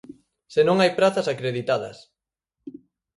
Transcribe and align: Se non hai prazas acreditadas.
Se 0.53 0.61
non 0.67 0.77
hai 0.79 0.91
prazas 0.99 1.27
acreditadas. 1.33 1.97